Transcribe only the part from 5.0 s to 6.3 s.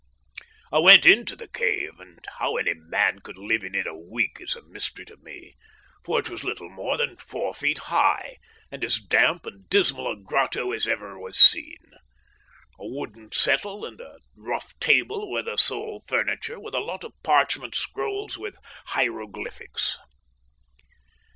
to me, for it